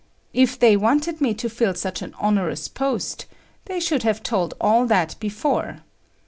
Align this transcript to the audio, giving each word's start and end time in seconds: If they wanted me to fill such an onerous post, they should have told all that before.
If 0.33 0.57
they 0.57 0.75
wanted 0.75 1.21
me 1.21 1.35
to 1.35 1.47
fill 1.47 1.75
such 1.75 2.01
an 2.01 2.15
onerous 2.19 2.67
post, 2.67 3.27
they 3.65 3.79
should 3.79 4.01
have 4.01 4.23
told 4.23 4.55
all 4.59 4.87
that 4.87 5.15
before. 5.19 5.81